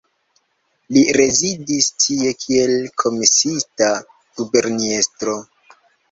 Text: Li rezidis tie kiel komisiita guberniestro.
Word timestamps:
Li 0.95 1.01
rezidis 1.17 1.89
tie 2.05 2.31
kiel 2.43 2.73
komisiita 3.03 3.89
guberniestro. 4.41 5.37